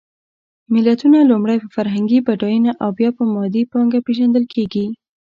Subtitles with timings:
[0.73, 4.85] ملتونه لومړی په فرهنګي بډایېنه او بیا په مادي پانګه پېژندل کېږي.